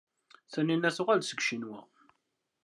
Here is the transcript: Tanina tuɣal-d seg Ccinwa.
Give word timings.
Tanina 0.51 0.89
tuɣal-d 0.95 1.23
seg 1.27 1.39
Ccinwa. 1.43 1.79